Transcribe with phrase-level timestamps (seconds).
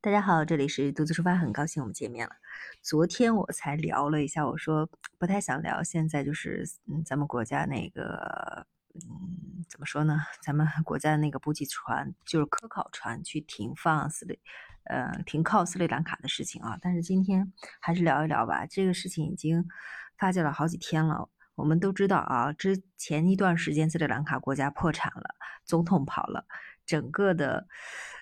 [0.00, 2.32] 大家好，这里是独自出发，很高兴我们见面了。
[2.82, 8.64] 昨天我才聊了一下，我说不太想聊，现在就是嗯，咱们国家那个
[8.94, 10.20] 嗯，怎么说呢？
[10.40, 14.38] 咱们国家的那个补给船，就是科考船去停放斯里，
[14.84, 16.78] 呃，停靠斯里兰卡的事情啊。
[16.80, 19.66] 但是今天还是聊一聊吧，这个事情已经
[20.16, 21.28] 发酵了好几天了。
[21.56, 25.34] 我们都知道啊，之前一段时间斯里兰卡国家破产了，
[25.64, 26.46] 总统跑了，
[26.88, 27.68] 整个的。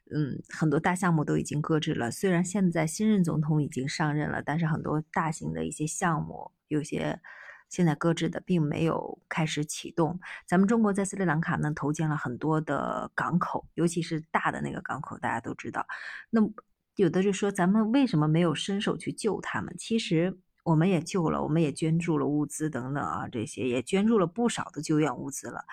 [0.09, 2.13] 嗯，很多大项目都已经搁置了。
[2.13, 7.21] 虽然现在新任总统已经上任了，但是很多大型的一些项目，有些
[7.69, 10.21] 现在搁置的，并没有开始启动。
[10.47, 15.85] 咱们中国在斯里兰卡呢，投建了很多的港口，尤其是大的那个港口，大家都知道。
[16.31, 16.41] 那
[16.95, 19.75] 有的就说，咱们为什么没有伸手去救他们？
[19.77, 25.65] 其实我们也救了，我们也捐助了物资等等啊，这些也捐助了不少的救援物资了。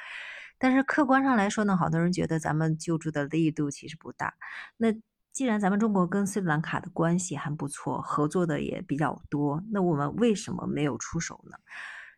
[0.63, 4.33] 但是客观上来说呢，好多人觉得咱们救助的力度其实不大。
[4.77, 4.93] 那
[5.33, 11.57] 既然咱们中国跟斯里兰卡的关系还不错，合作的也比较多，那我们为什么没有出手呢？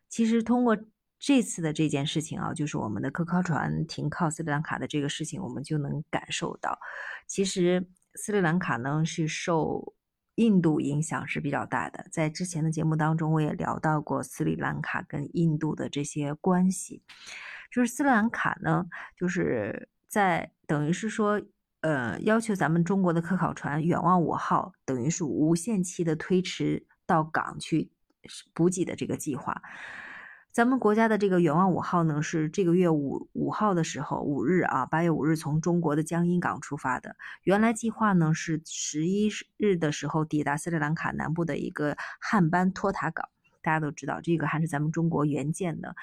[0.08, 0.78] 其实通过
[1.18, 6.78] 这次的这件事情啊，就是我们的科考船停靠斯里兰卡的这个事情，我们就能感受到，
[7.26, 9.92] 其实斯里兰卡呢是受
[10.36, 12.06] 印度影响是比较大的。
[12.12, 17.02] 在之前的节目当中，我也聊到过斯里兰卡跟印度的这些关系。
[17.70, 18.86] 就是斯里兰卡呢，
[19.16, 21.40] 就是在等于是说，
[21.80, 27.90] 呃，要求咱们中国的科考船远望五号，等于是无限期的推迟到港去
[28.54, 29.62] 补给的这个计划。
[30.50, 37.14] 咱们国家的这个远望五号呢，是这个月五五号的时候，五日啊，八月五日从中国的江阴港出发的。
[37.42, 43.28] 原来计划呢是十一日的时候抵达斯里兰卡南部的一个汉班托塔港。
[43.60, 45.94] 大家都知道，这个还是咱们中国援建的。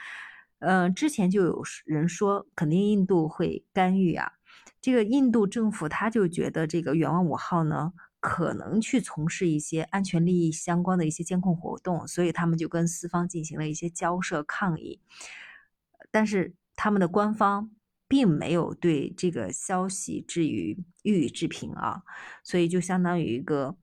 [0.66, 4.32] 嗯，之前就有人说，肯定印度会干预啊。
[4.80, 15.02] 这个印度政府他就觉得这个远望五号呢，可能去从事一些安全利益相关的一些监控活动，所以他们就跟四方进行了一些交涉抗议。
[16.12, 17.72] 但是他们的官方
[18.08, 22.04] 并没有对这个消息置于予以置评啊，
[22.42, 23.76] 所以就相当于一个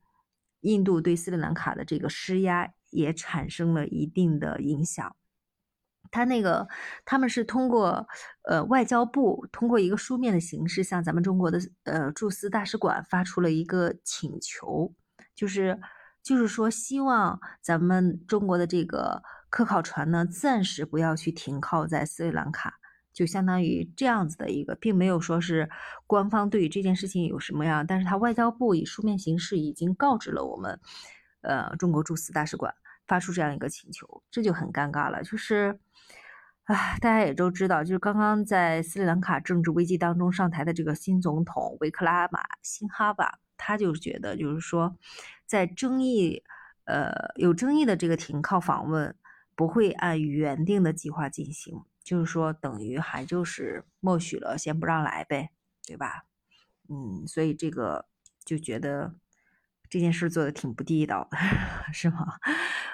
[0.61, 5.15] 印度对斯里兰卡的这个施压也产生了一定的影响。
[6.11, 6.67] 他那个，
[7.05, 8.07] 他们是通过
[8.49, 14.93] 呃外交部通过一个书面的形式，向咱们中国的呃驻斯大使馆发出了一个请求，
[15.35, 15.81] 就是
[16.23, 22.75] 就是说希望咱们中国的这个科考船呢，暂时不要去停靠在斯里兰卡，
[23.13, 25.71] 就相当于这样子的一个，并没有说是
[26.07, 30.81] 官方对于这件事情有什么样，但是他外交部以书面形式已经告知了我们，
[31.43, 32.75] 呃中国驻斯大使馆。
[33.11, 35.21] 发出这样一个请求，这就很尴尬了。
[35.25, 35.77] 就是，
[36.67, 44.97] 唉，大家也都知道，就是刚刚在斯里兰卡政治危机当中上台的这个新总统维克拉马辛哈瓦，他就觉得，就是说，
[45.45, 46.45] 在争议，
[46.85, 49.13] 呃，有争议的这个停靠访问
[49.57, 55.51] 不会按原定的计划进行，就是说，等于还就是默许了，先不让来呗，
[55.85, 56.27] 对吧？
[56.89, 58.07] 嗯，所以这个
[58.45, 59.17] 就觉得。
[59.91, 61.37] 这件事做的挺不地道的，
[61.93, 62.27] 是吗？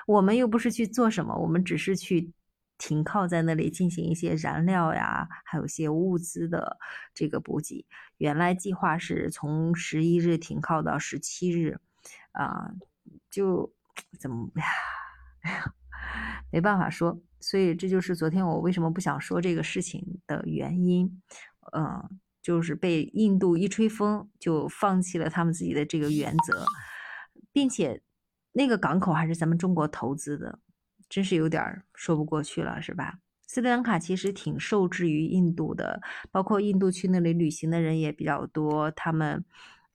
[0.07, 2.33] 我们又不是去做什么，我们只是去
[2.79, 6.79] 停靠在那里进行一些燃料呀，还有一些物资的
[7.15, 7.85] 这个补给。
[8.17, 11.79] 原来计划是从十一日停靠到十七日，
[12.33, 12.71] 啊，
[13.31, 13.73] 就
[14.19, 14.65] 怎么呀？
[15.43, 15.75] 哎呀，
[16.51, 17.21] 没办法说。
[17.41, 21.23] 所以这就是昨天我为什么不想说这个事情的原因，
[21.73, 22.19] 嗯。
[22.47, 26.65] 就是被印度一吹风，就放弃了他们自己的这个原则，
[27.53, 28.01] 并且
[28.53, 30.61] 那个港口还是咱们中国投资的，
[31.09, 33.19] 真是有点说不过去了，是吧？
[33.49, 38.93] 斯里兰卡其实挺受制于印度的，包括印度去那里旅行的人也比较多。
[38.93, 39.45] 他们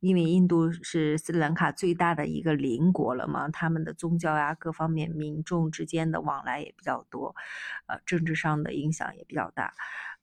[0.02, 7.34] 因为印度是斯里兰卡最大的一个邻国了嘛，他们的宗教呀各方面民众之间的往来也比较多，
[7.88, 9.74] 呃，政治上的影响也比较大，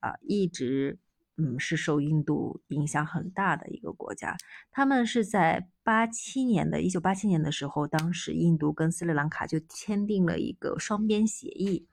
[0.00, 0.99] 啊，一直。
[1.41, 4.37] 嗯，是受印度影响很大的一个国家。
[4.72, 11.87] 他们是在八七年的一九八七年的时候，当时印度跟斯里兰卡就签订了一个双边协议。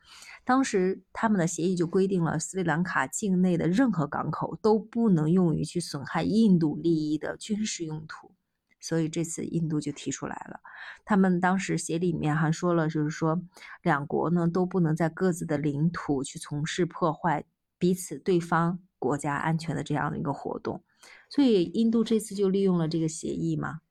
[0.44, 8.32] 当时他们的协议就规定了，斯里兰卡境内的任何港口都不能用于去损害印度利益的军事用途。
[8.80, 10.60] 所以这次印度就提出来了，
[11.06, 13.42] 他们当时协议里面还说了，就是说
[13.82, 17.44] 两国呢都不能在各自的领土去从事破坏
[17.86, 18.80] 彼此对方。
[18.98, 20.84] 国家安全的这样的一个活动，
[21.30, 23.82] 所以印度这次就利用了这个协议嘛，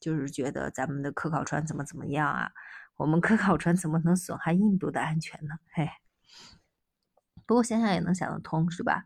[0.00, 2.52] 就是觉得咱们的科考船怎么怎么样啊？
[2.96, 5.56] 我们科考船怎么能损害印度的安全呢？
[5.72, 5.90] 嘿，
[7.44, 9.04] 不过想想也能想得通，是吧？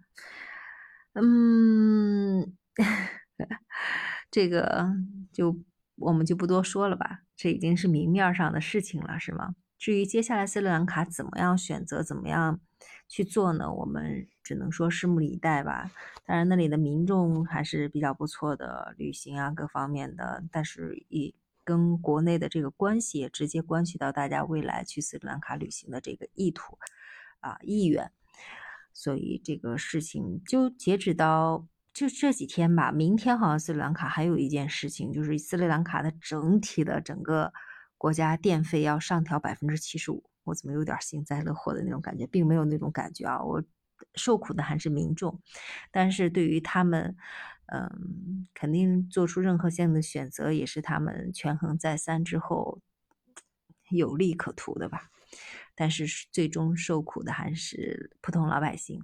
[1.15, 2.57] 嗯。
[4.31, 4.95] 这个
[5.33, 5.59] 就
[5.97, 9.57] 我们就不多说了吧，这已经是明面上的事情了，是吗？
[9.79, 12.59] 至于接下来斯里兰卡怎么样选择，怎么样
[13.07, 13.71] 去做呢？
[13.71, 15.91] 我们只能说拭目以待吧。
[16.25, 26.79] 当然，那里的民众还是比较不错的，旅行啊各方面的，但是也跟国内的这个关系也直接关系到大家未来去斯里兰卡旅行的这个意图
[27.41, 28.11] 啊意愿。
[28.95, 32.91] 所以这个事情就截止到就这几天吧。
[32.91, 37.53] 明天好像斯里兰卡还有一件事情，就是斯里兰卡的整体的整个。
[37.99, 43.43] 国家电费要上调百分之七十五，我怎么有点幸灾乐祸的那种感觉，并没有那种感觉啊！
[43.43, 43.63] 我
[44.15, 45.41] 受苦的还是民众，
[45.91, 47.17] 但是对于他们，
[47.67, 52.81] 嗯，肯定做出任何相应的选择，也是他们权衡再三之后
[53.91, 55.11] 有利可图的吧。
[55.75, 59.03] 但是最终受苦的还是普通老百姓。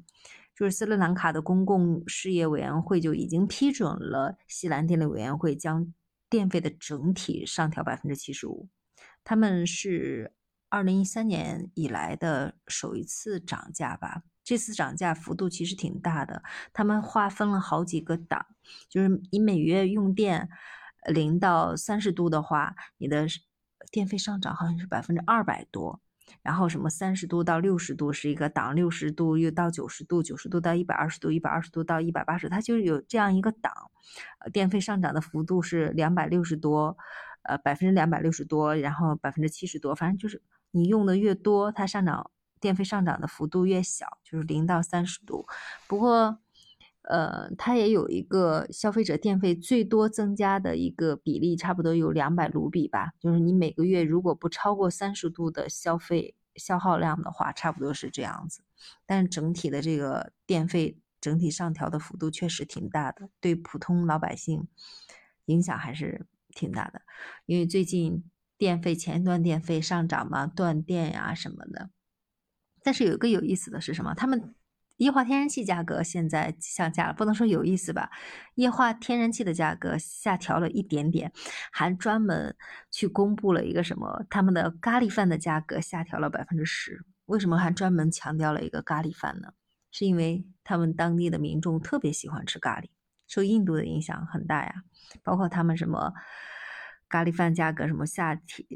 [0.54, 5.92] 就是斯里兰卡的公共事业委员会就已经批准了西兰电力委员会将
[6.28, 8.68] 电费的整体上调百分之七十五。
[9.24, 10.32] 他们是
[10.68, 14.22] 二零一三年以来的首一次涨价吧？
[14.42, 16.42] 这次涨价幅度其实挺大的。
[16.72, 18.44] 他们划分了好几个档，
[18.88, 20.48] 就是你每月用电
[21.06, 23.26] 零到三十度的话，你的
[23.90, 26.00] 电费上涨好像是百分之二百多。
[26.40, 33.72] 然后什么三十度到六十度是一个档，六十度又到九十度，九十度到一百二十度，一百二十度到一百八十，它就有这样一个档。
[34.52, 36.96] 电费上涨的幅度是两百六十多。
[37.42, 40.40] 呃，百分之两百六十多，然后百分之七十多，反正就是
[40.70, 42.30] 你用的越多，它上涨
[42.60, 45.44] 电费上涨的幅度越小，就是零到三十度。
[45.88, 46.38] 不过，
[47.02, 53.12] 呃，它也有一个消费者电费最多增加的一个比例，差不多有两百卢比吧。
[53.18, 58.62] 就是你每个月如果不超过三十度的消费消耗量的话，差不多是这样子。
[59.04, 64.68] 但整体的这个电费整体上调的幅度确实挺大的，对普通老百姓
[65.46, 66.24] 影响还是。
[66.54, 67.02] 挺大的，
[67.46, 68.24] 因为最近
[68.56, 71.90] 电费前一段电费上涨嘛，断电呀什么的。
[72.82, 74.14] 但是有一个有意思的是什么？
[74.14, 74.54] 他们
[74.98, 78.10] 液化天然气价格现在下架了，不能说有意思吧？
[78.54, 81.32] 液化天然气的价格下调了一点点，
[81.72, 82.54] 还专门
[82.90, 84.24] 去公布了一个什么？
[84.30, 87.04] 他们的咖喱饭的价格下调了百分之十。
[87.26, 89.52] 为什么还专门强调了一个咖喱饭呢？
[89.90, 92.88] 是因为他们当地的民众特别喜欢吃咖喱。
[93.32, 94.74] 受印度的影响很大呀，
[95.22, 96.12] 包括他们什么
[97.08, 98.66] 咖喱饭价格什么下提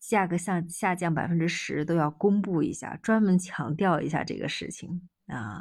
[0.00, 5.60] 价格下下降百分之十都要公布一下，专门强调一下这个事情啊。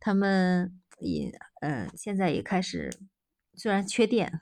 [0.00, 2.90] 他们也嗯现在也开始
[3.54, 4.40] 虽然缺电，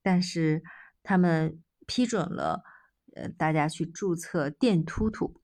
[0.00, 0.62] 但是
[1.02, 2.62] 他们批准了
[3.14, 5.42] 呃大家去注册电突突。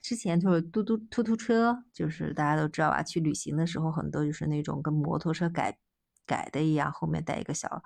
[0.00, 5.76] 之前就是嘟嘟突突车，就是大家都知道吧，去旅行的时候很多就是那种跟摩托车改。
[6.32, 7.82] 改的一样，后面带一个小，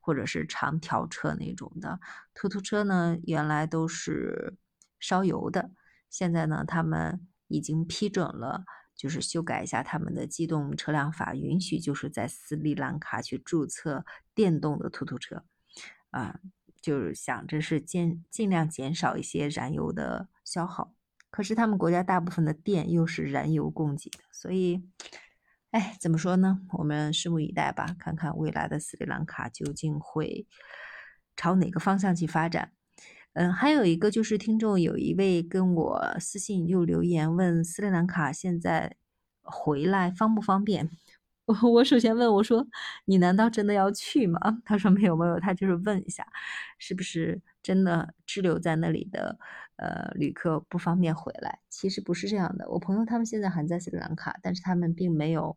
[0.00, 2.00] 或者是长条车那种的
[2.32, 4.56] 突突车呢，原来都是
[4.98, 5.70] 烧油的，
[6.08, 8.64] 现在呢，他们已经批准了，
[8.96, 15.44] 就是修改一下他们的机动车辆法，允许就是在斯里兰卡去注册电动的突突车，
[16.10, 16.40] 啊，
[16.80, 20.94] 就是想着是尽尽量减少一些燃油的消耗，
[21.30, 24.88] 可是他们国家大部分的电又是燃油供给的，所以。
[25.70, 26.60] 哎，怎么说呢？
[26.72, 30.44] 我们拭目以待吧，看看未来的斯里兰卡究竟会
[31.36, 32.72] 朝哪个方向去发展。
[33.34, 38.96] 嗯，还有一个就是听众有一位跟我私信又留言问斯里兰卡现在
[39.42, 40.90] 回来方不方便？
[41.46, 42.66] 我我首先问我说
[43.04, 44.40] 你难道真的要去吗？
[44.64, 46.26] 他说没有没有，他就是问一下
[46.78, 49.38] 是不是真的滞留在那里的
[49.76, 51.60] 呃旅客不方便回来。
[51.68, 55.56] 其实不是这样的，我朋友他们现在还在斯里兰卡，但是他们并没有。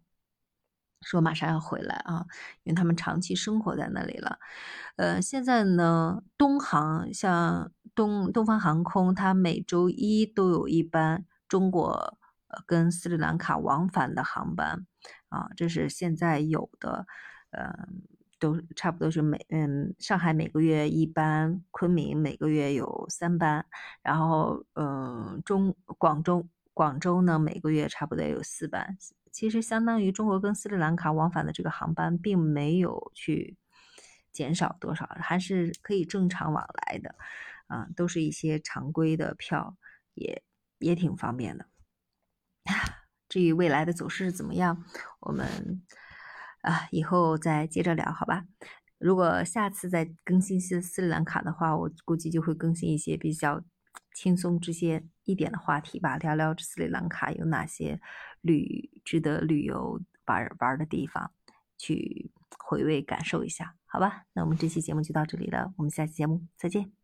[1.03, 2.25] 说马上要回来啊，
[2.63, 4.39] 因为他们长期生活在那里了。
[4.95, 12.17] 呃，现在呢，东航像东东方航空，它每周一都有一班中国
[12.65, 14.85] 跟斯里兰卡往返的航班
[15.29, 17.05] 啊，这是现在有的。
[17.51, 17.87] 呃，
[18.39, 23.63] 都差不多是每嗯，上海每个月一班，昆明每个月有三班，
[24.01, 28.97] 然后嗯，中广州广州呢每个月差不多有四班。
[29.33, 33.57] 其实相当于中国跟斯里兰卡往返的这个航班，并没有去
[34.31, 37.15] 减少多少，还是可以正常往来的，
[37.67, 39.75] 啊，都是一些常规的票，
[40.13, 40.43] 也
[40.77, 41.65] 也挺方便的。
[43.27, 44.85] 至于未来的走势怎么样，
[45.21, 45.83] 我们
[46.61, 48.45] 啊以后再接着聊，好吧？
[48.99, 53.61] 如果下次再更新斯斯里兰卡的话，我估计就会更新一些比较
[54.15, 57.99] 轻松这些一点的话题吧，聊聊斯里兰卡有哪些。
[58.43, 61.31] 旅值得旅游玩玩的地方，
[61.77, 63.75] 去回味感受一下。
[63.85, 67.02] 好吧，那我们这期节目就到这里了，我们下期节目再见。